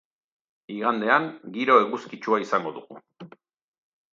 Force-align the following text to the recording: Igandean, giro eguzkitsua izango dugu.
Igandean, 0.75 1.27
giro 1.57 1.75
eguzkitsua 1.83 2.41
izango 2.47 2.73
dugu. 2.79 2.99